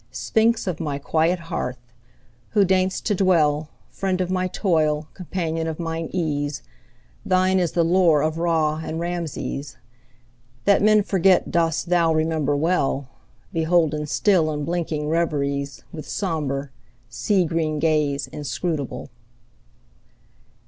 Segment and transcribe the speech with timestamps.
[0.09, 1.93] Sphinx of my quiet hearth!
[2.53, 6.63] who deign'st to dwellFriend of my toil, companion of mine ease,
[7.23, 9.77] Thine is the lore of Ra and Rameses;
[10.65, 13.09] That men forget dost thou remember well,
[13.53, 16.71] Beholden still in blinking reveriesWith sombre,
[17.07, 19.11] sea green gaze inscrutable.